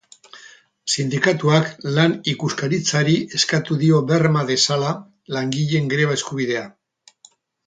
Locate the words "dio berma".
3.85-4.43